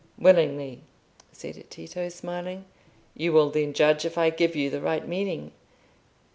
"Willingly," 0.17 0.81
said 1.31 1.63
Tito, 1.69 2.09
smiling. 2.09 2.65
"You 3.15 3.33
will 3.33 3.51
then 3.51 3.71
judge 3.71 4.03
if 4.03 4.17
I 4.17 4.31
give 4.31 4.55
you 4.55 4.71
the 4.71 4.81
right 4.81 5.07
meaning." 5.07 5.51